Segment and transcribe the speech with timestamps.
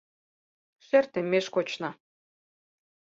[0.85, 1.91] Шер теммеш кочна.